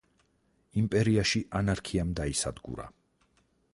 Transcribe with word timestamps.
იმპერიაში 0.83 1.41
ანარქიამ 1.61 2.15
დაისადგურა. 2.21 2.89